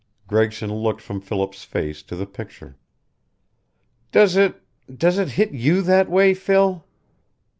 [0.25, 2.75] Gregson looked from Philip's face to the picture.
[4.11, 4.59] "Does it
[4.97, 6.83] does it hit you that way, Phil?"